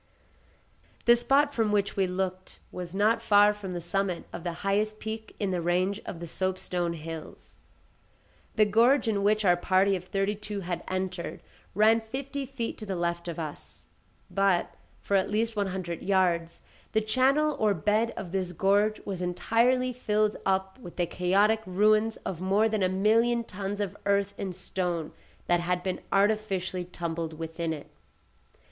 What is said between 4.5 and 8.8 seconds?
highest peak in the range of the soapstone hills. The